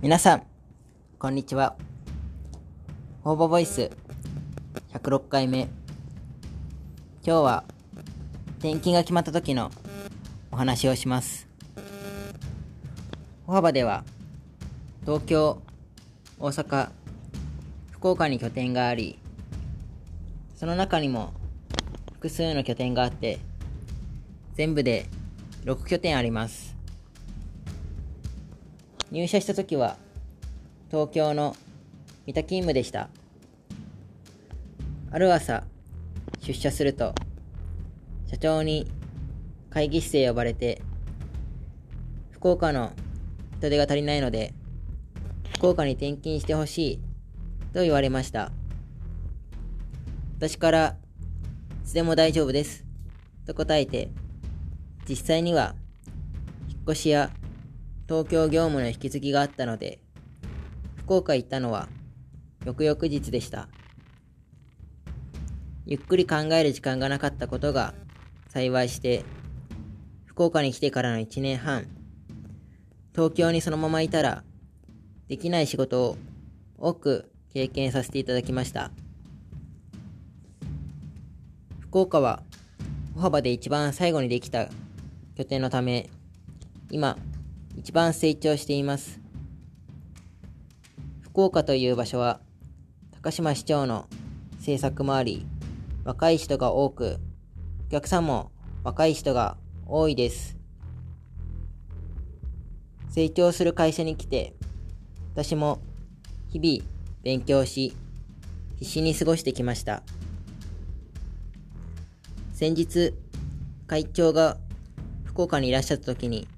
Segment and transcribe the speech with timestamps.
[0.00, 0.42] 皆さん、
[1.18, 1.74] こんにちは。
[3.24, 3.90] 応募ボイス
[4.92, 5.62] 106回目。
[5.62, 7.64] 今日は
[8.60, 9.72] 転勤が決まった時の
[10.52, 11.48] お話をします。
[13.44, 14.04] 歩幅では
[15.04, 15.60] 東京、
[16.38, 16.90] 大阪、
[17.90, 19.18] 福岡に拠点があり、
[20.54, 21.32] その中にも
[22.12, 23.40] 複数の拠点があって、
[24.54, 25.06] 全部で
[25.64, 26.77] 6拠点あります。
[29.10, 29.96] 入社した時は
[30.90, 31.56] 東京の
[32.26, 33.08] 三田勤務でした。
[35.10, 35.64] ある朝、
[36.40, 37.14] 出社すると、
[38.26, 38.86] 社長に
[39.70, 40.82] 会議室へ呼ばれて、
[42.32, 42.92] 福岡の
[43.58, 44.52] 人手が足りないので、
[45.54, 47.00] 福岡に転勤してほしい
[47.72, 48.52] と言われました。
[50.36, 50.96] 私から、
[51.82, 52.84] いつでも大丈夫です。
[53.46, 54.10] と答えて、
[55.08, 55.74] 実際には、
[56.68, 57.30] 引っ越しや
[58.08, 60.00] 東京業務の引き継ぎがあったので、
[60.96, 61.90] 福岡行ったのは
[62.64, 63.68] 翌々日でした。
[65.84, 67.92] ゆっくり考える時間がなかったことが
[68.48, 69.26] 幸いして、
[70.24, 71.86] 福岡に来てからの1年半、
[73.14, 74.42] 東京にそのままいたら、
[75.28, 76.16] できない仕事を
[76.78, 78.90] 多く経験させていただきました。
[81.80, 82.42] 福岡は
[83.14, 84.70] 歩幅で一番最後にできた
[85.36, 86.08] 拠点のため、
[86.90, 87.18] 今、
[87.78, 89.20] 一番成長しています。
[91.20, 92.40] 福岡という場所は、
[93.12, 94.08] 高島市長の
[94.56, 95.46] 政策もあり、
[96.04, 97.20] 若い人が多く、
[97.86, 98.50] お客さんも
[98.82, 100.58] 若い人が多いです。
[103.10, 104.54] 成長する会社に来て、
[105.34, 105.78] 私も
[106.48, 106.90] 日々
[107.22, 107.94] 勉強し、
[108.80, 110.02] 必死に過ごしてきました。
[112.52, 113.14] 先日、
[113.86, 114.56] 会長が
[115.22, 116.48] 福岡にいらっしゃった時に、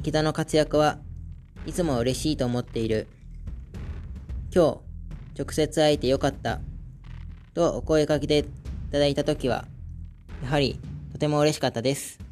[0.00, 0.98] 池田の活躍は
[1.66, 3.06] いつも嬉しいと思っている。
[4.50, 4.80] 今
[5.36, 6.62] 日、直接会えてよかった。
[7.52, 8.44] とお声かけてい
[8.90, 9.66] ただいたときは、
[10.42, 10.80] やはり
[11.12, 12.29] とても嬉しかったです。